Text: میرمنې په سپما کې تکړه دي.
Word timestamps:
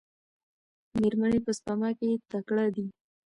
میرمنې 0.99 1.39
په 1.45 1.51
سپما 1.57 1.89
کې 1.99 2.09
تکړه 2.31 2.65
دي. 2.75 2.85